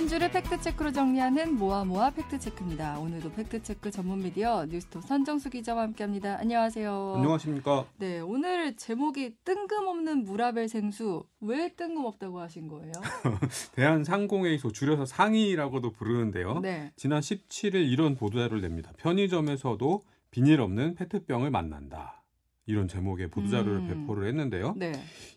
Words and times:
한 0.00 0.08
주를 0.08 0.30
팩트체크로 0.30 0.92
정리하는 0.92 1.58
모아모아 1.58 2.12
팩트체크입니다. 2.12 2.98
오늘도 3.00 3.32
팩트체크 3.32 3.90
전문 3.90 4.22
미디어 4.22 4.64
뉴스톱 4.64 5.04
선정수 5.04 5.50
기자와 5.50 5.82
함께합니다. 5.82 6.38
안녕하세요. 6.40 7.16
안녕하십니까. 7.16 7.84
네, 7.98 8.18
오늘 8.20 8.74
제목이 8.76 9.34
뜬금없는 9.44 10.24
무라벨 10.24 10.68
생수. 10.68 11.24
왜 11.42 11.74
뜬금없다고 11.76 12.40
하신 12.40 12.68
거예요? 12.68 12.92
대한상공회의소 13.76 14.72
줄여서 14.72 15.04
상의라고도 15.04 15.90
부르는데요. 15.92 16.60
네. 16.60 16.92
지난 16.96 17.20
17일 17.20 17.74
이런 17.74 18.14
보도자료를 18.14 18.62
냅니다. 18.62 18.92
편의점에서도 18.96 20.00
비닐 20.30 20.62
없는 20.62 20.94
페트병을 20.94 21.50
만난다. 21.50 22.24
이런 22.64 22.88
제목의 22.88 23.28
보도자료를 23.28 23.80
음. 23.80 23.86
배포를 23.86 24.28
했는데요. 24.28 24.76
네. 24.78 24.92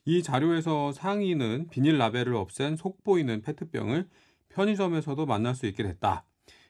이 0.06 0.24
자료에서 0.24 0.94
상의는 0.94 1.68
비닐 1.70 1.98
라벨을 1.98 2.34
없앤 2.36 2.78
속 2.78 3.04
보이는 3.04 3.42
페트병을 3.42 4.08
편의점에서도 4.54 5.26
만날 5.26 5.56
수 5.56 5.66
있게 5.66 5.84
됐다. 5.84 6.26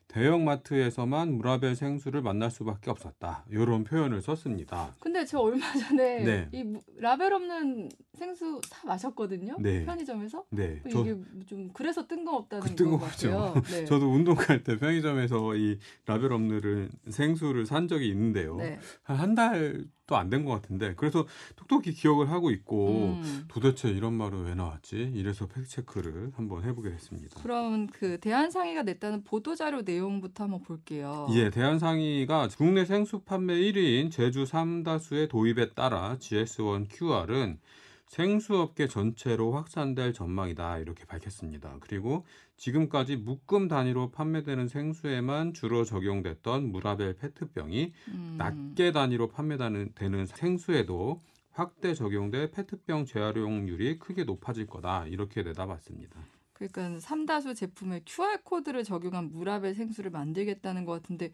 대형마트에서만 0.07 1.33
무라벨 1.33 1.75
생수를 1.75 2.21
만날 2.21 2.51
수밖에 2.51 2.91
없었다. 2.91 3.45
이런 3.49 3.83
표현을 3.83 4.21
썼습니다. 4.21 4.93
근데 4.99 5.25
저 5.25 5.39
얼마 5.39 5.65
전에 5.73 6.23
네. 6.23 6.49
이 6.51 6.63
무- 6.63 6.79
라벨 6.97 7.33
없는 7.33 7.89
생수 8.23 8.61
사 8.67 8.87
마셨거든요. 8.87 9.57
네. 9.59 9.83
편의점에서. 9.85 10.45
네, 10.51 10.79
그 10.83 10.89
저, 10.89 11.01
이게 11.01 11.15
좀 11.45 11.69
그래서 11.73 12.07
뜬금없다는 12.07 12.61
그것 12.63 12.75
뜬금없죠. 12.75 13.29
같아요. 13.31 13.61
네. 13.81 13.85
저도 13.85 14.09
운동 14.09 14.35
갈 14.35 14.63
때 14.63 14.77
편의점에서 14.79 15.55
이 15.55 15.77
라벨 16.05 16.31
없는 16.31 16.89
생수를 17.09 17.65
산 17.65 17.87
적이 17.87 18.07
있는데요. 18.09 18.55
네. 18.55 18.79
한한 19.03 19.35
달도 19.35 20.15
안 20.15 20.29
된 20.29 20.45
것 20.45 20.51
같은데 20.61 20.93
그래서 20.95 21.25
톡톡히 21.57 21.91
기억을 21.93 22.29
하고 22.31 22.49
있고 22.51 23.19
음. 23.21 23.45
도대체 23.49 23.89
이런 23.89 24.13
말은 24.13 24.45
왜 24.45 24.55
나왔지? 24.55 25.11
이래서 25.13 25.47
팩트 25.47 25.67
체크를 25.67 26.31
한번 26.35 26.63
해보게 26.63 26.89
됐습니다. 26.91 27.41
그럼 27.41 27.87
그 27.87 28.17
대한상의가 28.19 28.83
냈다는 28.83 29.23
보도자료 29.23 29.81
내용부터 29.81 30.45
한번 30.45 30.61
볼게요. 30.61 31.27
예, 31.33 31.49
대한상의가 31.49 32.47
국내 32.57 32.85
생수 32.85 33.19
판매 33.19 33.55
1위인 33.55 34.11
제주 34.11 34.45
삼다수의 34.45 35.27
도입에 35.27 35.71
따라 35.73 36.15
GS1 36.19 36.87
QR은 36.89 37.59
생수업계 38.07 38.87
전체로 38.87 39.53
확산될 39.53 40.13
전망이다 40.13 40.79
이렇게 40.79 41.05
밝혔습니다. 41.05 41.77
그리고 41.79 42.25
지금까지 42.57 43.15
묶음 43.15 43.67
단위로 43.67 44.11
판매되는 44.11 44.67
생수에만 44.67 45.53
주로 45.53 45.83
적용됐던 45.83 46.71
무라벨 46.71 47.15
페트병이 47.17 47.93
음. 48.09 48.35
낱개 48.37 48.91
단위로 48.91 49.29
판매되는 49.29 49.93
되는 49.95 50.25
생수에도 50.25 51.21
확대 51.51 51.93
적용돼 51.93 52.51
페트병 52.51 53.05
재활용률이 53.05 53.99
크게 53.99 54.23
높아질 54.23 54.67
거다 54.67 55.05
이렇게 55.07 55.43
내다봤습니다. 55.43 56.19
그러니까 56.53 56.99
삼다수 56.99 57.55
제품에 57.55 58.01
QR 58.05 58.41
코드를 58.43 58.83
적용한 58.83 59.31
무라벨 59.31 59.75
생수를 59.75 60.11
만들겠다는 60.11 60.85
것 60.85 60.93
같은데 60.93 61.31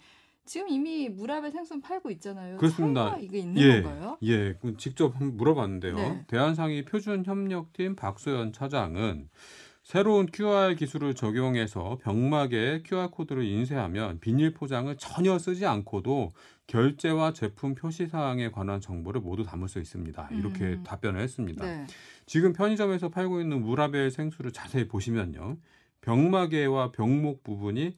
지금 0.50 0.68
이미 0.68 1.10
무라벨 1.10 1.52
생수는 1.52 1.80
팔고 1.80 2.10
있잖아요. 2.10 2.58
그렇습니다. 2.58 3.16
이게 3.20 3.38
있는 3.38 3.62
예, 3.62 3.84
건가요? 3.84 4.18
예, 4.24 4.56
그 4.60 4.76
직접 4.78 5.14
물어봤는데요. 5.16 5.96
네. 5.96 6.26
대한상의 6.26 6.86
표준협력팀 6.86 7.96
박소연 7.96 8.52
차장은 8.52 9.30
새로운 9.84 10.26
QR 10.34 10.74
기술을 10.74 11.14
적용해서 11.14 12.00
병막에 12.02 12.82
QR 12.84 13.12
코드를 13.12 13.44
인쇄하면 13.44 14.20
비닐 14.22 14.52
포장을 14.56 14.96
전혀 14.98 15.38
쓰지 15.38 15.68
않고도 15.68 16.34
결제와 16.66 17.34
제품 17.34 17.76
표시 17.76 18.08
사항에 18.08 18.50
관한 18.50 18.82
정보를 18.82 19.22
모두 19.22 19.44
담을 19.44 19.68
수 19.68 19.78
있습니다. 19.78 20.30
이렇게 20.32 20.64
음. 20.64 20.84
답변을 20.84 21.22
했습니다. 21.22 21.64
네. 21.64 21.86
지금 22.26 22.54
편의점에서 22.54 23.10
팔고 23.10 23.40
있는 23.40 23.62
무라벨 23.62 24.10
생수를 24.10 24.52
자세히 24.52 24.88
보시면요. 24.88 25.58
병마개와 26.02 26.92
병목 26.92 27.44
부분이 27.44 27.96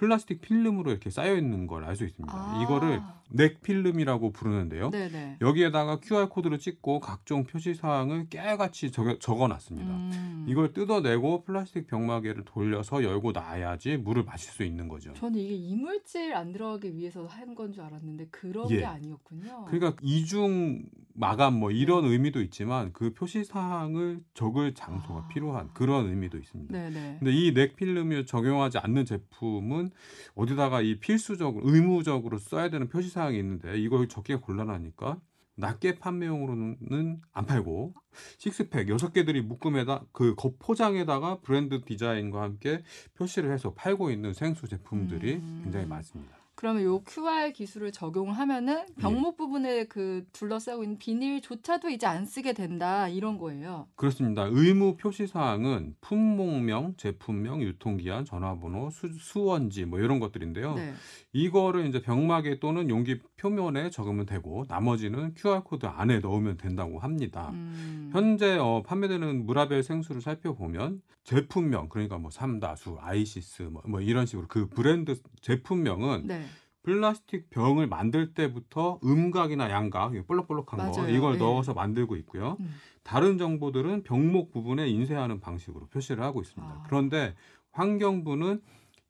플라스틱 0.00 0.40
필름으로 0.40 0.90
이렇게 0.90 1.10
쌓여 1.10 1.36
있는 1.36 1.66
걸 1.66 1.84
알 1.84 1.94
수 1.94 2.04
있습니다. 2.04 2.32
아. 2.34 2.62
이거를 2.62 3.02
넥 3.32 3.62
필름이라고 3.62 4.32
부르는데요. 4.32 4.90
네네. 4.90 5.38
여기에다가 5.40 6.00
QR 6.00 6.28
코드를 6.28 6.58
찍고 6.58 7.00
각종 7.00 7.44
표시 7.44 7.74
사항을 7.74 8.28
깨알같이 8.28 8.90
적어, 8.90 9.18
적어놨습니다. 9.18 9.88
음. 9.90 10.44
이걸 10.48 10.72
뜯어내고 10.72 11.44
플라스틱 11.44 11.86
병마개를 11.86 12.44
돌려서 12.44 13.04
열고 13.04 13.32
놔야지 13.32 13.98
물을 13.98 14.24
마실 14.24 14.50
수 14.52 14.64
있는 14.64 14.88
거죠. 14.88 15.12
저는 15.14 15.38
이게 15.38 15.54
이물질 15.54 16.34
안 16.34 16.52
들어가기 16.52 16.96
위해서 16.96 17.26
한 17.26 17.54
건 17.54 17.72
줄 17.72 17.82
알았는데 17.82 18.28
그런 18.30 18.70
예. 18.70 18.78
게 18.78 18.84
아니었군요. 18.84 19.66
그러니까 19.66 19.96
이중 20.02 20.82
마감 21.14 21.54
뭐 21.58 21.70
이런 21.70 22.04
의미도 22.04 22.40
있지만 22.42 22.92
그 22.92 23.12
표시 23.12 23.44
사항을 23.44 24.20
적을 24.34 24.74
장소가 24.74 25.20
아. 25.20 25.28
필요한 25.28 25.68
그런 25.74 26.08
의미도 26.08 26.38
있습니다. 26.38 26.72
네네. 26.72 27.16
근데 27.18 27.32
이 27.32 27.52
넥 27.52 27.76
필름을 27.76 28.26
적용하지 28.26 28.78
않는 28.78 29.04
제품은 29.04 29.90
어디다가 30.34 30.80
이 30.80 30.98
필수적으로 31.00 31.68
의무적으로 31.68 32.38
써야 32.38 32.70
되는 32.70 32.88
표시 32.88 33.10
사항 33.10 33.19
이 33.28 33.38
있는데 33.38 33.78
이걸 33.78 34.08
적기가 34.08 34.40
곤란하니까 34.40 35.20
낱개 35.56 35.98
판매용으로는 35.98 37.20
안 37.32 37.46
팔고 37.46 37.94
식스팩 38.38 38.88
여섯 38.88 39.12
개들이 39.12 39.42
묶음에다 39.42 40.06
그 40.12 40.34
겉포장에다가 40.34 41.40
브랜드 41.40 41.84
디자인과 41.84 42.40
함께 42.40 42.82
표시를 43.14 43.52
해서 43.52 43.74
팔고 43.74 44.10
있는 44.10 44.32
생수 44.32 44.66
제품들이 44.66 45.34
음. 45.34 45.60
굉장히 45.64 45.86
많습니다. 45.86 46.39
그러면 46.60 46.82
요 46.82 47.02
QR 47.04 47.54
기술을 47.54 47.90
적용을 47.90 48.34
하면은 48.34 48.84
예. 48.86 49.00
병목 49.00 49.38
부분에 49.38 49.84
그 49.84 50.26
둘러싸고 50.34 50.82
있는 50.82 50.98
비닐조차도 50.98 51.88
이제 51.88 52.06
안 52.06 52.26
쓰게 52.26 52.52
된다 52.52 53.08
이런 53.08 53.38
거예요. 53.38 53.88
그렇습니다. 53.96 54.42
의무 54.44 54.98
표시 54.98 55.26
사항은 55.26 55.94
품목명, 56.02 56.96
제품명, 56.98 57.62
유통기한, 57.62 58.26
전화번호, 58.26 58.90
수원지 58.90 59.42
뭐 59.42 60.00
이런 60.00 60.20
것들인데요. 60.20 60.74
네. 60.74 60.92
이거를 61.32 61.86
이제 61.86 62.02
병마개 62.02 62.60
또는 62.60 62.90
용기 62.90 63.20
표면에 63.38 63.88
적으면 63.88 64.26
되고 64.26 64.66
나머지는 64.68 65.32
QR 65.36 65.62
코드 65.64 65.86
안에 65.86 66.18
넣으면 66.18 66.58
된다고 66.58 66.98
합니다. 66.98 67.48
음. 67.54 68.10
현재 68.12 68.58
어, 68.58 68.82
판매되는 68.84 69.46
무라벨 69.46 69.82
생수를 69.82 70.20
살펴보면 70.20 71.00
제품명 71.24 71.88
그러니까 71.88 72.18
뭐 72.18 72.30
삼다수, 72.30 72.98
아이시스 73.00 73.62
뭐, 73.62 73.82
뭐 73.86 74.00
이런 74.00 74.26
식으로 74.26 74.46
그 74.48 74.66
브랜드 74.68 75.16
제품명은 75.40 76.26
네. 76.26 76.44
플라스틱 76.82 77.50
병을 77.50 77.86
만들 77.86 78.32
때부터 78.32 78.98
음각이나 79.04 79.70
양각 79.70 80.12
볼록볼록한 80.26 80.78
거 80.90 81.00
맞아요. 81.00 81.14
이걸 81.14 81.34
예. 81.34 81.38
넣어서 81.38 81.74
만들고 81.74 82.16
있고요. 82.16 82.56
음. 82.60 82.74
다른 83.02 83.38
정보들은 83.38 84.02
병목 84.02 84.50
부분에 84.50 84.88
인쇄하는 84.88 85.40
방식으로 85.40 85.86
표시를 85.88 86.22
하고 86.22 86.40
있습니다. 86.40 86.72
아. 86.72 86.82
그런데 86.86 87.34
환경부는 87.72 88.62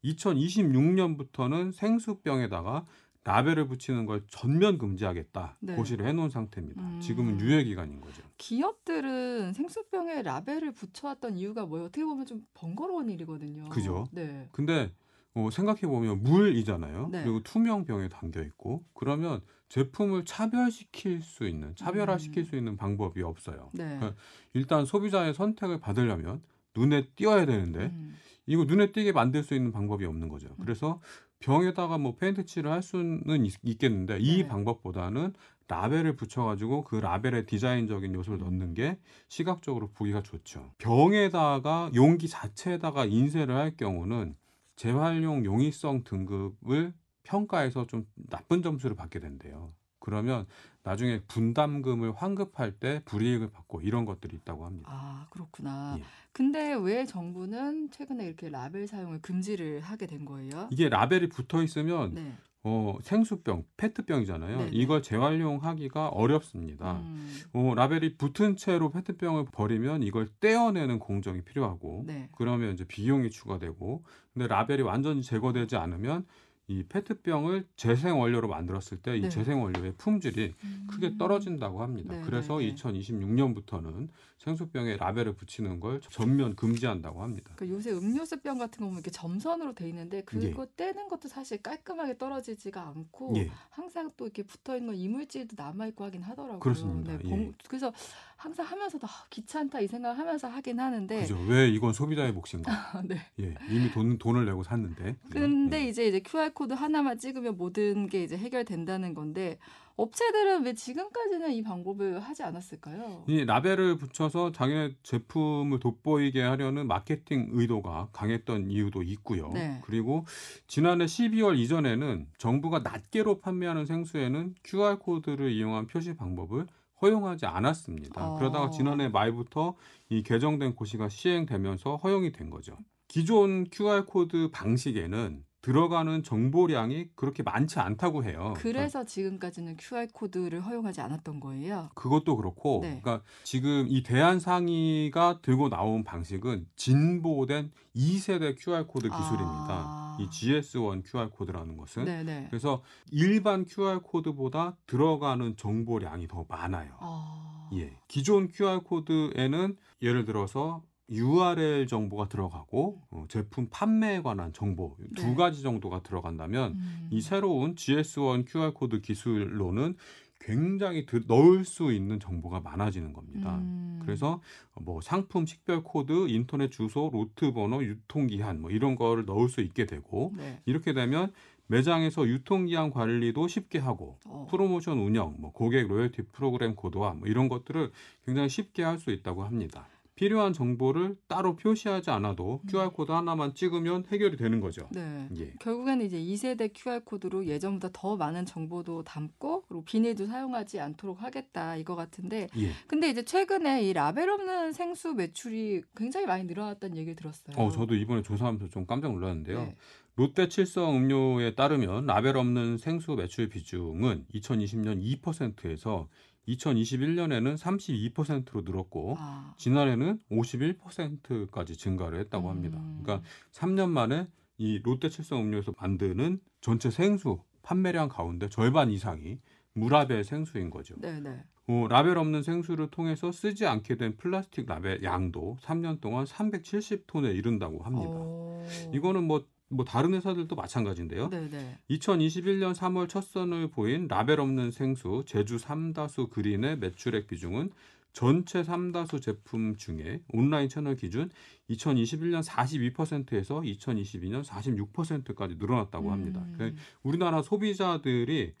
2026년부터는 0.03 1.71
생수병에다가 1.71 2.85
라벨을 3.23 3.67
붙이는 3.67 4.07
걸 4.07 4.23
전면 4.27 4.79
금지하겠다 4.79 5.57
네. 5.59 5.75
고시를 5.75 6.07
해놓은 6.07 6.29
상태입니다. 6.29 6.81
음. 6.81 6.99
지금은 6.99 7.39
유예 7.39 7.63
기간인 7.63 8.01
거죠. 8.01 8.23
기업들은 8.37 9.53
생수병에 9.53 10.23
라벨을 10.23 10.71
붙여왔던 10.71 11.37
이유가 11.37 11.65
뭐예요? 11.67 11.85
어떻게 11.85 12.03
보면 12.03 12.25
좀 12.25 12.43
번거로운 12.55 13.09
일이거든요. 13.09 13.69
그죠. 13.69 14.05
네. 14.11 14.49
근데 14.51 14.91
어, 15.33 15.49
생각해 15.51 15.81
보면 15.81 16.23
물이잖아요. 16.23 17.09
네. 17.11 17.23
그리고 17.23 17.41
투명 17.41 17.85
병에 17.85 18.09
담겨 18.09 18.41
있고 18.41 18.83
그러면 18.93 19.41
제품을 19.69 20.25
차별시킬 20.25 21.21
수 21.21 21.47
있는 21.47 21.73
차별화시킬 21.75 22.43
음. 22.43 22.45
수 22.45 22.55
있는 22.57 22.75
방법이 22.75 23.21
없어요. 23.23 23.69
네. 23.73 23.97
그 23.99 24.13
일단 24.53 24.85
소비자의 24.85 25.33
선택을 25.33 25.79
받으려면 25.79 26.41
눈에 26.75 27.07
띄어야 27.15 27.45
되는데 27.45 27.85
음. 27.85 28.15
이거 28.45 28.65
눈에 28.65 28.91
띄게 28.91 29.13
만들 29.13 29.43
수 29.43 29.53
있는 29.53 29.71
방법이 29.71 30.05
없는 30.05 30.27
거죠. 30.27 30.53
그래서 30.59 30.99
병에다가 31.39 31.97
뭐 31.97 32.15
페인트 32.15 32.45
칠을 32.45 32.69
할 32.69 32.81
수는 32.81 33.45
있, 33.45 33.77
겠는데 33.79 34.19
이 34.19 34.43
네. 34.43 34.47
방법보다는 34.47 35.33
라벨을 35.69 36.17
붙여가지고 36.17 36.83
그 36.83 36.97
라벨에 36.97 37.45
디자인적인 37.45 38.13
요소를 38.13 38.41
음. 38.41 38.59
넣는 38.59 38.73
게 38.73 38.97
시각적으로 39.29 39.89
보기가 39.91 40.21
좋죠. 40.21 40.73
병에다가 40.79 41.91
용기 41.95 42.27
자체에다가 42.27 43.05
인쇄를 43.05 43.55
할 43.55 43.77
경우는 43.77 44.35
재활용 44.75 45.45
용이성 45.45 46.03
등급을 46.03 46.93
평가해서 47.23 47.87
좀 47.87 48.05
나쁜 48.29 48.61
점수를 48.61 48.95
받게 48.95 49.19
된대요. 49.19 49.73
그러면 49.99 50.47
나중에 50.83 51.21
분담금을 51.27 52.13
환급할 52.13 52.71
때 52.71 53.03
불이익을 53.05 53.51
받고 53.51 53.81
이런 53.81 54.05
것들이 54.05 54.35
있다고 54.37 54.65
합니다. 54.65 54.89
아 54.91 55.27
그렇구나. 55.29 55.97
예. 55.99 56.03
근데 56.31 56.73
왜 56.73 57.05
정부는 57.05 57.91
최근에 57.91 58.25
이렇게 58.25 58.49
라벨 58.49 58.87
사용을 58.87 59.21
금지를 59.21 59.81
하게 59.81 60.07
된 60.07 60.25
거예요? 60.25 60.67
이게 60.71 60.89
라벨이 60.89 61.29
붙어 61.29 61.61
있으면 61.61 62.15
네. 62.15 62.35
어, 62.63 62.95
생수병, 63.01 63.63
페트병이잖아요. 63.77 64.57
네네. 64.57 64.71
이걸 64.73 65.01
재활용하기가 65.01 66.09
어렵습니다. 66.09 66.99
음, 66.99 67.39
어, 67.53 67.73
라벨이 67.75 68.17
붙은 68.17 68.55
채로 68.55 68.91
페트병을 68.91 69.45
버리면 69.51 70.03
이걸 70.03 70.27
떼어내는 70.39 70.99
공정이 70.99 71.41
필요하고 71.41 72.03
네. 72.05 72.29
그러면 72.33 72.73
이제 72.73 72.83
비용이 72.85 73.31
추가되고 73.31 74.03
근데 74.33 74.47
라벨이 74.47 74.83
완전히 74.83 75.23
제거되지 75.23 75.75
않으면 75.75 76.25
이 76.67 76.83
페트병을 76.83 77.67
재생 77.75 78.19
원료로 78.19 78.47
만들었을 78.47 79.01
때이 79.01 79.21
네. 79.21 79.29
재생 79.29 79.61
원료의 79.63 79.95
품질이 79.97 80.53
크게 80.87 81.07
음. 81.07 81.17
떨어진다고 81.17 81.81
합니다. 81.81 82.15
네, 82.15 82.21
그래서 82.23 82.59
네, 82.59 82.67
네. 82.67 82.75
2026년부터는 82.75 84.07
생수병에 84.43 84.97
라벨을 84.97 85.33
붙이는 85.33 85.79
걸 85.79 86.01
전면 86.09 86.55
금지한다고 86.55 87.21
합니다. 87.21 87.53
그 87.57 87.69
요새 87.69 87.91
음료수병 87.91 88.57
같은 88.57 88.79
거 88.79 88.85
보면 88.85 88.95
이렇게 88.97 89.11
점선으로 89.11 89.73
돼 89.73 89.87
있는데 89.89 90.21
그거 90.23 90.65
떼는 90.75 91.07
것도 91.09 91.27
사실 91.27 91.61
깔끔하게 91.61 92.17
떨어지지가 92.17 92.81
않고 92.87 93.33
예. 93.37 93.51
항상 93.69 94.09
또 94.17 94.25
이렇게 94.25 94.41
붙어 94.41 94.75
있는 94.75 94.93
건 94.93 94.95
이물질도 94.95 95.55
남아 95.61 95.85
있고 95.87 96.05
하긴 96.05 96.23
하더라고요. 96.23 96.59
그렇습니다. 96.59 97.13
네, 97.13 97.19
예. 97.23 97.29
봉- 97.29 97.53
그래서 97.67 97.93
항상 98.35 98.65
하면서도 98.65 99.05
아, 99.05 99.25
귀찮다 99.29 99.79
이 99.81 99.87
생각 99.87 100.17
하면서 100.17 100.47
하긴 100.47 100.79
하는데 100.79 101.21
그죠? 101.21 101.37
왜 101.47 101.69
이건 101.69 101.93
소비자의 101.93 102.31
몫인가? 102.31 102.71
네. 103.07 103.17
예, 103.39 103.53
이미 103.69 103.91
돈 103.91 104.17
돈을 104.17 104.45
내고 104.45 104.63
샀는데. 104.63 105.17
근데 105.29 105.85
예. 105.85 105.87
이제 105.87 106.07
이제 106.07 106.19
QR 106.19 106.51
코드 106.53 106.73
하나만 106.73 107.19
찍으면 107.19 107.57
모든 107.57 108.07
게 108.07 108.23
이제 108.23 108.35
해결된다는 108.37 109.13
건데 109.13 109.59
업체들은 110.01 110.65
왜 110.65 110.73
지금까지는 110.73 111.53
이 111.53 111.61
방법을 111.61 112.19
하지 112.19 112.43
않았을까요? 112.43 113.25
이 113.27 113.45
라벨을 113.45 113.97
붙여서 113.97 114.51
자기네 114.51 114.95
제품을 115.03 115.79
돋보이게 115.79 116.41
하려는 116.41 116.87
마케팅 116.87 117.49
의도가 117.51 118.09
강했던 118.11 118.71
이유도 118.71 119.03
있고요. 119.03 119.49
네. 119.53 119.79
그리고 119.85 120.25
지난해 120.67 121.05
12월 121.05 121.57
이전에는 121.57 122.27
정부가 122.37 122.79
낱개로 122.79 123.39
판매하는 123.39 123.85
생수에는 123.85 124.55
QR 124.63 124.97
코드를 124.99 125.51
이용한 125.51 125.87
표시 125.87 126.15
방법을 126.15 126.67
허용하지 127.01 127.45
않았습니다. 127.45 128.31
어. 128.31 128.35
그러다가 128.37 128.69
지난해 128.69 129.07
말부터 129.09 129.75
이 130.09 130.23
개정된 130.23 130.75
고시가 130.75 131.09
시행되면서 131.09 131.97
허용이 131.97 132.31
된 132.31 132.49
거죠. 132.49 132.77
기존 133.07 133.65
QR 133.71 134.05
코드 134.05 134.49
방식에는 134.51 135.43
들어가는 135.61 136.23
정보량이 136.23 137.09
그렇게 137.15 137.43
많지 137.43 137.79
않다고 137.79 138.23
해요. 138.23 138.53
그래서 138.57 139.05
지금까지는 139.05 139.77
QR 139.77 140.07
코드를 140.13 140.61
허용하지 140.61 141.01
않았던 141.01 141.39
거예요. 141.39 141.89
그것도 141.93 142.35
그렇고, 142.35 142.79
네. 142.81 142.99
그러니까 143.01 143.23
지금 143.43 143.85
이 143.89 144.01
대한 144.03 144.39
상의가 144.39 145.39
들고 145.41 145.69
나온 145.69 146.03
방식은 146.03 146.65
진보된 146.75 147.71
2세대 147.95 148.55
QR 148.57 148.87
코드 148.87 149.09
기술입니다. 149.09 149.67
아. 149.69 150.17
이 150.19 150.27
GS1 150.27 151.03
QR 151.05 151.29
코드라는 151.29 151.77
것은. 151.77 152.05
네네. 152.05 152.47
그래서 152.49 152.81
일반 153.11 153.65
QR 153.65 154.01
코드보다 154.01 154.77
들어가는 154.87 155.55
정보량이 155.57 156.27
더 156.27 156.45
많아요. 156.49 156.95
아. 156.99 157.69
예. 157.73 157.97
기존 158.07 158.49
QR 158.49 158.81
코드에는 158.83 159.77
예를 160.01 160.25
들어서 160.25 160.83
URL 161.11 161.87
정보가 161.87 162.29
들어가고 162.29 163.01
어, 163.11 163.25
제품 163.27 163.67
판매에 163.69 164.21
관한 164.21 164.53
정보 164.53 164.95
네. 164.99 165.09
두 165.15 165.35
가지 165.35 165.61
정도가 165.61 166.03
들어간다면 166.03 166.71
음. 166.73 167.07
이 167.11 167.21
새로운 167.21 167.75
GS1 167.75 168.45
QR 168.47 168.73
코드 168.73 169.01
기술로는 169.01 169.95
굉장히 170.39 171.05
드- 171.05 171.23
넣을 171.27 171.65
수 171.65 171.91
있는 171.91 172.19
정보가 172.19 172.61
많아지는 172.61 173.13
겁니다. 173.13 173.57
음. 173.57 173.99
그래서 174.03 174.41
뭐 174.81 174.99
상품 175.01 175.45
식별 175.45 175.83
코드, 175.83 176.27
인터넷 176.29 176.71
주소, 176.71 177.11
로트 177.13 177.53
번호, 177.53 177.83
유통 177.83 178.25
기한 178.25 178.59
뭐 178.59 178.71
이런 178.71 178.95
거를 178.95 179.25
넣을 179.25 179.49
수 179.49 179.61
있게 179.61 179.85
되고 179.85 180.33
네. 180.35 180.59
이렇게 180.65 180.93
되면 180.93 181.31
매장에서 181.67 182.27
유통기한 182.27 182.89
관리도 182.89 183.47
쉽게 183.47 183.77
하고 183.79 184.17
어. 184.25 184.47
프로모션 184.49 184.97
운영, 184.99 185.35
뭐 185.39 185.51
고객 185.51 185.87
로열티 185.87 186.23
프로그램 186.31 186.75
고도화 186.75 187.13
뭐 187.13 187.27
이런 187.27 187.47
것들을 187.47 187.91
굉장히 188.25 188.49
쉽게 188.49 188.83
할 188.83 188.97
수 188.97 189.11
있다고 189.11 189.43
합니다. 189.43 189.87
필요한 190.21 190.53
정보를 190.53 191.15
따로 191.27 191.55
표시하지 191.55 192.11
않아도 192.11 192.61
음. 192.63 192.69
QR 192.69 192.91
코드 192.91 193.11
하나만 193.11 193.55
찍으면 193.55 194.05
해결이 194.11 194.37
되는 194.37 194.61
거죠. 194.61 194.87
네. 194.91 195.27
예. 195.35 195.51
결국에는 195.59 196.05
이제 196.05 196.19
2세대 196.19 196.69
QR 196.75 197.03
코드로 197.03 197.47
예전보다 197.47 197.89
더 197.91 198.15
많은 198.17 198.45
정보도 198.45 199.03
담고 199.03 199.63
그리고 199.63 199.83
비닐도 199.83 200.27
사용하지 200.27 200.79
않도록 200.79 201.23
하겠다 201.23 201.75
이거 201.75 201.95
같은데 201.95 202.49
예. 202.55 202.69
근데 202.85 203.09
이제 203.09 203.23
최근에 203.23 203.81
이 203.81 203.93
라벨 203.93 204.29
없는 204.29 204.73
생수 204.73 205.15
매출이 205.15 205.81
굉장히 205.95 206.27
많이 206.27 206.43
늘어났다는 206.43 206.97
얘기를 206.97 207.15
들었어요. 207.15 207.57
어, 207.57 207.71
저도 207.71 207.95
이번에 207.95 208.21
조사하면서 208.21 208.69
좀 208.69 208.85
깜짝 208.85 209.13
놀랐는데요. 209.13 209.57
네. 209.57 209.75
롯데 210.17 210.49
칠성 210.49 210.97
음료에 210.97 211.55
따르면 211.55 212.05
라벨 212.05 212.37
없는 212.37 212.77
생수 212.77 213.15
매출 213.15 213.49
비중은 213.49 214.25
2020년 214.35 215.01
2%에서 215.23 216.09
2021년에는 216.55 217.57
32%로 217.57 218.61
늘었고 218.61 219.15
아. 219.17 219.53
지난해는 219.57 220.19
51%까지 220.31 221.77
증가를 221.77 222.19
했다고 222.19 222.49
합니다. 222.49 222.79
음. 222.79 223.01
그러니까 223.03 223.27
3년 223.51 223.89
만에 223.89 224.27
이 224.57 224.79
롯데 224.79 225.09
칠성 225.09 225.41
음료에서 225.41 225.73
만드는 225.79 226.39
전체 226.61 226.91
생수 226.91 227.41
판매량 227.63 228.09
가운데 228.09 228.49
절반 228.49 228.91
이상이 228.91 229.39
무라벨 229.73 230.23
생수인 230.23 230.69
거죠. 230.69 230.95
네네. 230.99 231.43
어, 231.67 231.87
라벨 231.89 232.17
없는 232.17 232.43
생수를 232.43 232.89
통해서 232.89 233.31
쓰지 233.31 233.65
않게 233.65 233.95
된 233.95 234.17
플라스틱 234.17 234.65
라벨 234.65 235.03
양도 235.03 235.57
3년 235.61 236.01
동안 236.01 236.25
370톤에 236.25 237.35
이른다고 237.35 237.83
합니다. 237.83 238.11
오. 238.11 238.65
이거는 238.93 239.23
뭐, 239.23 239.45
뭐 239.71 239.85
다른 239.85 240.13
회사들도 240.13 240.55
마찬가지인데요. 240.55 241.29
네네. 241.29 241.79
2021년 241.89 242.75
3월 242.75 243.07
첫 243.07 243.23
선을 243.23 243.69
보인 243.69 244.07
라벨 244.07 244.39
없는 244.39 244.71
생수 244.71 245.23
제주 245.25 245.57
삼다수 245.57 246.27
그린의 246.27 246.77
매출액 246.77 247.27
비중은 247.27 247.71
전체 248.13 248.63
삼다수 248.63 249.21
제품 249.21 249.77
중에 249.77 250.21
온라인 250.33 250.67
채널 250.67 250.95
기준 250.95 251.29
2021년 251.69 252.43
42%에서 252.43 253.61
2022년 253.61 254.43
46%까지 254.43 255.55
늘어났다고 255.55 256.11
합니다. 256.11 256.41
음. 256.41 256.53
그러니까 256.57 256.81
우리나라 257.03 257.41
소비자들이 257.41 258.53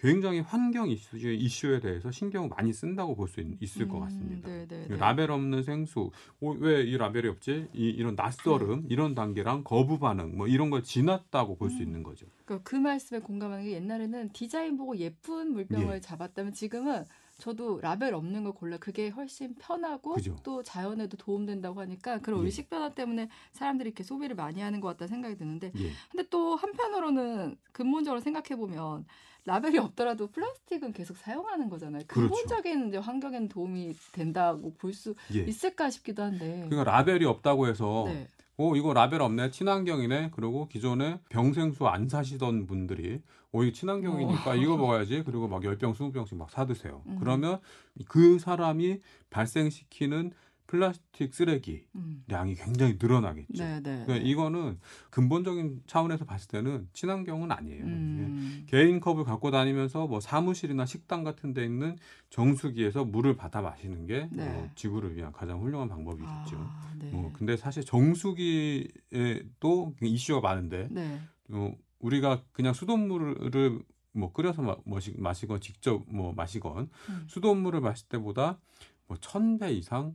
굉장히 0.00 0.40
환경 0.40 0.88
이슈, 0.88 1.16
이슈에 1.18 1.80
대해서 1.80 2.10
신경을 2.10 2.48
많이 2.48 2.72
쓴다고 2.72 3.14
볼 3.14 3.28
수 3.28 3.40
있을 3.60 3.88
것 3.88 3.98
음, 3.98 4.00
같습니다. 4.04 4.48
네네네. 4.48 4.96
라벨 4.96 5.30
없는 5.30 5.62
생수, 5.62 6.10
왜이 6.40 6.96
라벨이 6.96 7.28
없지? 7.28 7.68
이, 7.74 7.88
이런 7.90 8.14
낯설음, 8.14 8.86
이런 8.88 9.14
단계랑 9.14 9.64
거부 9.64 9.98
반응, 9.98 10.36
뭐 10.36 10.46
이런 10.46 10.70
걸 10.70 10.82
지났다고 10.82 11.56
볼수 11.56 11.78
음. 11.78 11.82
있는 11.82 12.02
거죠. 12.02 12.26
그, 12.44 12.62
그 12.62 12.76
말씀에 12.76 13.18
공감하는 13.20 13.64
게 13.64 13.72
옛날에는 13.72 14.30
디자인 14.32 14.76
보고 14.76 14.96
예쁜 14.96 15.52
물병을 15.52 15.96
예. 15.96 16.00
잡았다면 16.00 16.54
지금은 16.54 17.04
저도 17.36 17.80
라벨 17.80 18.14
없는 18.14 18.42
걸 18.44 18.52
골라 18.52 18.78
그게 18.78 19.10
훨씬 19.10 19.54
편하고 19.54 20.14
그죠. 20.14 20.34
또 20.42 20.62
자연에도 20.62 21.16
도움된다고 21.16 21.80
하니까 21.80 22.18
그런 22.18 22.40
예. 22.40 22.44
의식 22.46 22.68
변화 22.68 22.88
때문에 22.88 23.28
사람들이 23.52 23.88
이렇게 23.88 24.02
소비를 24.02 24.34
많이 24.34 24.60
하는 24.60 24.80
것 24.80 24.88
같다는 24.88 25.08
생각이 25.08 25.36
드는데 25.36 25.70
예. 25.78 25.90
근데 26.10 26.26
또 26.30 26.56
한편으로는 26.56 27.56
근본적으로 27.72 28.20
생각해 28.20 28.56
보면 28.56 29.04
라벨이 29.48 29.78
없더라도 29.78 30.26
플라스틱은 30.26 30.92
계속 30.92 31.16
사용하는 31.16 31.70
거잖아요. 31.70 32.02
그렇죠. 32.06 32.34
근본적인 32.34 32.88
이제 32.88 32.98
환경에는 32.98 33.48
도움이 33.48 33.94
된다고 34.12 34.74
볼수 34.74 35.14
예. 35.34 35.40
있을까 35.40 35.88
싶기도 35.88 36.22
한데. 36.22 36.66
그러니까 36.68 36.84
라벨이 36.84 37.24
없다고 37.24 37.66
해서 37.66 38.04
네. 38.06 38.28
어 38.58 38.76
이거 38.76 38.92
라벨 38.92 39.22
없네 39.22 39.50
친환경이네 39.50 40.32
그리고 40.34 40.68
기존에 40.68 41.20
병생수 41.30 41.86
안 41.86 42.08
사시던 42.08 42.66
분들이 42.66 43.22
어 43.52 43.62
이거 43.62 43.72
친환경이니까 43.72 44.56
이거 44.56 44.76
먹어야지 44.76 45.22
그리고 45.24 45.48
막 45.48 45.62
10병 45.62 45.94
20병씩 45.94 46.36
막 46.36 46.50
사드세요 46.50 47.02
음. 47.06 47.16
그러면 47.20 47.60
그 48.08 48.38
사람이 48.40 49.00
발생시키는 49.30 50.32
플라스틱 50.68 51.34
쓰레기 51.34 51.86
음. 51.96 52.22
량이 52.28 52.54
굉장히 52.54 52.96
늘어나겠죠 53.00 53.64
네, 53.64 53.80
네. 53.80 54.04
그러니까 54.06 54.16
이거는 54.28 54.78
근본적인 55.10 55.82
차원에서 55.86 56.24
봤을 56.26 56.46
때는 56.48 56.88
친환경은 56.92 57.50
아니에요 57.50 57.84
음. 57.84 58.66
개인 58.68 59.00
컵을 59.00 59.24
갖고 59.24 59.50
다니면서 59.50 60.06
뭐 60.06 60.20
사무실이나 60.20 60.84
식당 60.86 61.24
같은 61.24 61.54
데 61.54 61.64
있는 61.64 61.96
정수기에서 62.30 63.04
물을 63.06 63.34
받아 63.34 63.62
마시는 63.62 64.06
게 64.06 64.28
네. 64.30 64.46
어, 64.46 64.70
지구를 64.76 65.16
위한 65.16 65.32
가장 65.32 65.60
훌륭한 65.62 65.88
방법이겠죠. 65.88 66.56
아, 66.58 66.92
네. 66.98 67.10
어, 67.14 67.32
근데 67.34 67.56
사실 67.56 67.82
정수기에도 67.84 69.94
이슈가 70.02 70.40
많은데 70.40 70.88
네. 70.90 71.18
어, 71.50 71.72
우리가 72.00 72.42
그냥 72.52 72.74
수돗물을 72.74 73.80
뭐 74.12 74.32
끓여서 74.32 74.62
마, 74.62 74.76
마시, 74.84 75.14
마시건 75.16 75.60
직접 75.60 76.04
뭐 76.08 76.32
마시건 76.34 76.90
음. 77.08 77.24
수돗물을 77.26 77.80
마실 77.80 78.08
때보다 78.08 78.58
뭐 79.06 79.16
천 79.20 79.58
배 79.58 79.72
이상 79.72 80.14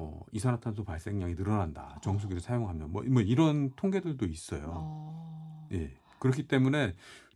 어, 0.00 0.20
이산화탄소 0.30 0.84
발생량이 0.84 1.34
늘어난다. 1.34 1.98
정수기를 2.02 2.40
사용하면 2.40 2.92
뭐, 2.92 3.02
뭐 3.02 3.20
이런 3.20 3.72
통계들도 3.74 4.26
있어요. 4.26 4.62
어. 4.66 5.68
예. 5.72 5.90
그렇기 6.20 6.44
때문에 6.44 6.94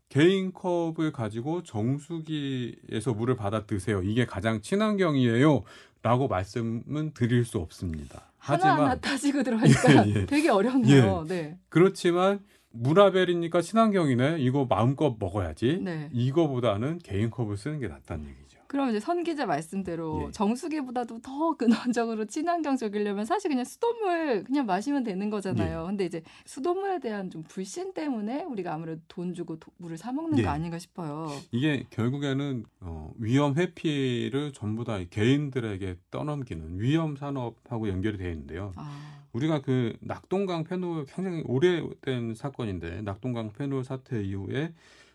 개인 0.09 0.53
컵을 0.53 1.11
가지고 1.13 1.65
정수기에서 1.65 3.15
물을 3.15 3.35
받아 3.35 3.67
드세요. 3.67 4.01
이게 4.03 4.27
가장 4.27 4.61
친환경이에요. 4.61 5.65
라고 6.03 6.29
말씀은 6.29 7.13
드릴 7.15 7.45
수 7.45 7.59
없습니다. 7.59 8.33
하지만 8.39 9.01
따지고 9.01 9.43
들어가니까 9.43 10.07
예, 10.07 10.15
예. 10.15 10.27
되게 10.27 10.49
어렵네요. 10.49 11.25
네. 11.29 11.59
그렇지만 11.69 12.41
무라벨이니까 12.71 13.61
친환경이네. 13.61 14.39
이거 14.41 14.67
마음껏 14.69 15.17
먹어야지. 15.19 15.81
네. 15.83 16.11
이거보다는 16.13 16.99
개인 16.99 17.31
컵을 17.31 17.57
쓰는 17.57 17.81
게 17.81 17.89
낫다는 17.89 18.27
얘기죠. 18.29 18.42
그럼 18.73 18.89
이제 18.89 19.01
선 19.01 19.23
기자 19.23 19.45
말씀대로 19.45 20.25
예. 20.29 20.31
정수기보다도 20.33 21.21
더 21.21 21.55
근원적으로 21.59 22.25
친환경적이려면 22.25 23.27
사실 23.27 23.51
그냥 23.51 23.67
수돗물 23.67 24.45
그냥 24.45 24.65
마시면 24.65 25.05
되는 25.05 25.27
예. 25.27 25.31
거잖아요. 25.31 25.85
근데 25.85 26.07
이제 26.07 26.23
수돗물에 26.47 26.99
대한 27.01 27.29
좀 27.29 27.43
불신 27.43 27.93
때문에 27.93 28.45
우리가 28.45 28.73
아무래도 28.73 29.03
돈 29.09 29.35
주고 29.35 29.59
도- 29.59 29.71
물을 29.77 29.99
사 29.99 30.11
먹는 30.11 30.39
예. 30.39 30.43
거 30.45 30.49
아닌가 30.49 30.79
싶어요. 30.79 31.29
이게 31.51 31.85
결국에는 31.91 32.65
어, 32.81 33.13
위험 33.19 33.57
회피를 33.57 34.55
전부 34.55 34.85
다 34.85 34.99
개인들에게 35.11 35.99
떠넘기는 36.11 36.81
위험 36.81 37.15
산업하고 37.17 37.91
연결이 37.91 38.17
되어 38.17 38.31
있는데요. 38.31 38.73
아, 38.77 39.23
우리가 39.35 39.61
그 39.61 39.95
낙동강 40.01 40.65
폐노 40.65 41.05
굉장히 41.15 41.43
오래된 41.45 42.35
사건인데 42.35 43.03
낙동강 43.03 43.53
폐노 43.53 43.83
사태 43.83 44.23
이후에 44.25 44.73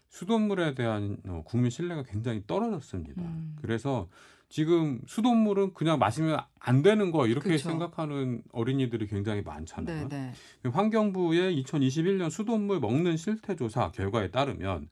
수돗물에 0.09 0.73
대한 0.75 1.17
어, 1.27 1.43
국민 1.45 1.69
신뢰가 1.69 2.03
굉장히 2.03 2.43
떨어졌습니다. 2.47 3.21
음. 3.21 3.55
그래서 3.61 4.07
지금 4.49 5.01
수돗물은 5.05 5.73
그냥 5.73 5.99
마시면 5.99 6.39
안 6.59 6.81
되는 6.81 7.11
거 7.11 7.27
이렇게 7.27 7.49
그쵸. 7.49 7.69
생각하는 7.69 8.41
어린이들이 8.53 9.07
굉장히 9.07 9.41
많잖아요. 9.41 10.07
네, 10.07 10.33
네. 10.63 10.69
환경부의 10.69 11.61
2021년 11.63 12.29
수돗물 12.29 12.79
먹는 12.79 13.17
실태 13.17 13.55
조사 13.55 13.91
결과에 13.91 14.31
따르면 14.31 14.89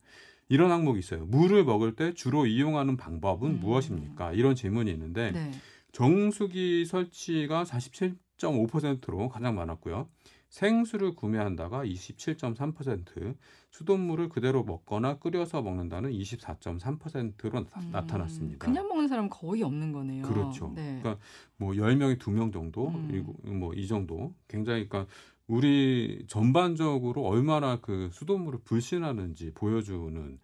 이런 0.49 0.71
항목이 0.71 0.99
있어요. 0.99 1.25
물을 1.25 1.63
먹을 1.63 1.95
때 1.95 2.13
주로 2.13 2.45
이용하는 2.45 2.97
방법은 2.97 3.51
음. 3.51 3.59
무엇입니까? 3.59 4.33
이런 4.33 4.55
질문이 4.55 4.91
있는데 4.91 5.31
네. 5.31 5.51
정수기 5.93 6.85
설치가 6.85 7.63
47.5%로 7.63 9.29
가장 9.29 9.55
많았고요. 9.55 10.09
생수를 10.49 11.15
구매한다가 11.15 11.83
27.3%, 11.85 13.35
수돗물을 13.71 14.29
그대로 14.29 14.63
먹거나 14.63 15.17
끓여서 15.19 15.61
먹는다는 15.61 16.11
24.3%로 16.11 17.65
나, 17.65 17.79
음, 17.81 17.89
나타났습니다. 17.91 18.65
그냥 18.65 18.87
먹는 18.87 19.07
사람은 19.07 19.29
거의 19.29 19.63
없는 19.63 19.91
거네요. 19.91 20.23
그렇죠. 20.23 20.71
네. 20.75 20.99
그러니까 21.01 21.17
뭐 21.57 21.73
10명에 21.73 22.17
2명 22.19 22.53
정도, 22.53 22.87
음. 22.89 23.07
그리고 23.09 23.33
뭐 23.43 23.73
이 23.75 23.87
정도. 23.87 24.33
굉장히 24.47 24.87
그러니까 24.87 25.11
우리 25.47 26.23
전반적으로 26.27 27.23
얼마나 27.23 27.79
그 27.81 28.09
수돗물을 28.13 28.59
불신하는지 28.63 29.51
보여주는 29.53 30.39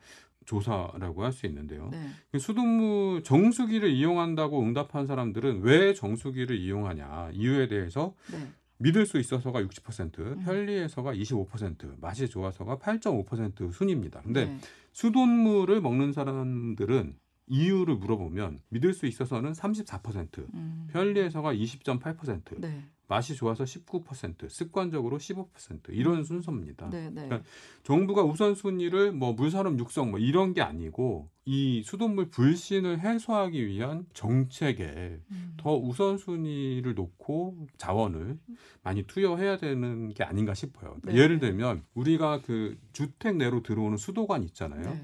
조사라고 0.46 1.24
할 1.24 1.31
수 1.31 1.46
있는데요. 1.46 1.88
네. 1.91 2.10
그 2.31 2.39
수돗물 2.39 3.24
정수기를 3.24 3.89
이용한다고 3.89 4.60
응답한 4.62 5.05
사람들은 5.08 5.62
왜 5.62 5.93
정수기를 5.93 6.58
이용하냐 6.58 7.29
이유에 7.34 7.67
대해서 7.67 8.13
네. 8.31 8.51
믿을 8.81 9.05
수 9.05 9.19
있어서가 9.19 9.61
60%, 9.61 10.19
음. 10.19 10.43
편리해서가 10.43 11.13
25%, 11.13 12.00
맛이 12.00 12.27
좋아서가 12.27 12.77
8.5% 12.77 13.71
순입니다. 13.71 14.21
근데 14.21 14.45
네. 14.45 14.57
수돗물을 14.91 15.79
먹는 15.81 16.13
사람들은 16.13 17.15
이유를 17.48 17.95
물어보면 17.95 18.62
믿을 18.69 18.93
수 18.93 19.05
있어서는 19.05 19.51
34%, 19.53 20.53
음. 20.53 20.88
편리해서가 20.91 21.53
20.8%, 21.53 22.60
네. 22.60 22.83
맛이 23.12 23.36
좋아서 23.36 23.65
19%, 23.65 24.50
습관적으로 24.50 25.17
15% 25.17 25.89
이런 25.89 26.24
순서입니다. 26.24 26.89
네, 26.89 27.10
네. 27.10 27.25
그러니까 27.25 27.41
정부가 27.83 28.24
우선순위를 28.24 29.12
뭐 29.12 29.33
물산업 29.33 29.77
육성 29.79 30.12
뭐 30.12 30.19
이런 30.19 30.53
게 30.53 30.62
아니고 30.62 31.29
이 31.43 31.83
수돗물 31.83 32.29
불신을 32.29 33.01
해소하기 33.01 33.67
위한 33.67 34.05
정책에 34.13 35.19
음. 35.29 35.53
더 35.57 35.75
우선순위를 35.75 36.93
놓고 36.95 37.67
자원을 37.75 38.39
많이 38.81 39.03
투여해야 39.03 39.57
되는 39.57 40.13
게 40.13 40.24
아닌가 40.24 40.53
싶어요. 40.53 40.91
그러니까 41.01 41.12
네. 41.12 41.17
예를 41.17 41.39
들면 41.39 41.83
우리가 41.93 42.41
그 42.45 42.77
주택 42.93 43.36
내로 43.36 43.62
들어오는 43.62 43.98
수도관 43.98 44.43
있잖아요. 44.45 44.98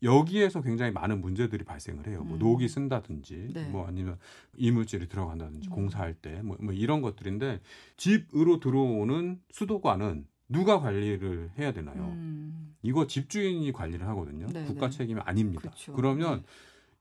네. 0.00 0.08
여기에서 0.08 0.62
굉장히 0.62 0.92
많은 0.92 1.20
문제들이 1.20 1.64
발생을 1.64 2.06
해요. 2.06 2.24
뭐 2.24 2.36
음. 2.36 2.38
녹이 2.38 2.68
쓴다든지, 2.68 3.50
네. 3.54 3.68
뭐 3.68 3.86
아니면 3.86 4.18
이물질이 4.56 5.08
들어간다든지, 5.08 5.68
음. 5.68 5.70
공사할 5.70 6.14
때, 6.14 6.40
뭐, 6.42 6.56
뭐 6.60 6.72
이런 6.72 7.02
것들인데 7.02 7.60
집으로 7.96 8.60
들어오는 8.60 9.40
수도관은 9.50 10.26
누가 10.48 10.80
관리를 10.80 11.50
해야 11.58 11.72
되나요? 11.72 12.02
음. 12.02 12.74
이거 12.82 13.06
집주인이 13.06 13.70
관리를 13.72 14.06
하거든요. 14.08 14.46
네, 14.52 14.64
국가 14.64 14.88
네. 14.88 14.96
책임이 14.96 15.20
아닙니다. 15.20 15.70
그쵸. 15.70 15.92
그러면 15.92 16.38
네. 16.40 16.46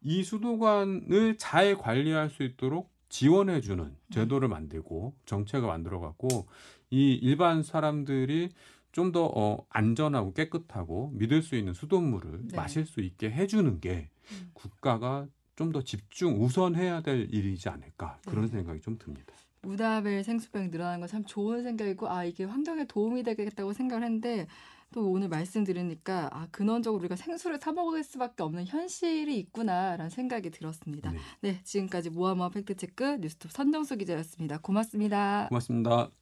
이 0.02 0.24
수도관을 0.24 1.38
잘 1.38 1.78
관리할 1.78 2.30
수 2.30 2.44
있도록 2.44 2.92
지원해주는 3.10 3.84
음. 3.84 3.98
제도를 4.12 4.48
만들고 4.50 5.16
정책을 5.26 5.68
만들어갖고 5.68 6.48
이 6.92 7.14
일반 7.14 7.64
사람들이 7.64 8.50
좀 8.92 9.12
더 9.12 9.26
어, 9.26 9.66
안전하고 9.70 10.34
깨끗하고 10.34 11.12
믿을 11.14 11.42
수 11.42 11.56
있는 11.56 11.74
수돗물을 11.74 12.48
네. 12.50 12.56
마실 12.58 12.86
수 12.86 13.02
있게 13.02 13.30
해주는 13.32 13.80
게 13.80 14.10
음. 14.32 14.52
국가가 14.54 15.28
좀 15.56 15.72
더 15.74 15.82
집중 15.84 16.42
우선해야 16.42 17.02
될 17.02 17.28
일이지 17.34 17.68
않을까 17.70 18.18
그런 18.26 18.46
네. 18.46 18.52
생각이 18.52 18.80
좀 18.82 18.98
듭니다. 18.98 19.34
무다벨 19.62 20.24
생수병이 20.24 20.70
늘어나는 20.70 21.00
건 21.02 21.10
참 21.10 21.26
좋은 21.26 21.64
생각이고 21.64 22.10
아 22.10 22.24
이게 22.24 22.46
환경에 22.46 22.86
도움이 22.86 23.24
되겠다고 23.24 23.74
생각을 23.74 24.04
했는데 24.06 24.48
또 24.94 25.12
오늘 25.12 25.28
말씀 25.28 25.64
들으니까 25.66 26.30
아 26.32 26.48
근원적으로 26.52 27.00
우리가 27.02 27.16
생수를 27.18 27.60
사 27.60 27.72
먹을 27.74 28.04
수밖에 28.04 28.42
없는 28.44 28.66
현실이 28.68 29.38
있구나라는 29.38 30.10
생각이 30.10 30.50
들었습니다. 30.50 31.12
네. 31.12 31.20
네, 31.42 31.62
지금까지 31.64 32.10
모아모아 32.10 32.50
팩트체크 32.50 33.18
뉴스톱 33.20 33.52
선정수 33.52 33.98
기자였습니다. 33.98 34.60
고맙습니다. 34.60 35.48
고맙습니다. 35.50 36.19